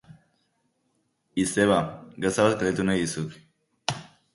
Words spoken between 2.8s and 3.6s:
nahi dizut.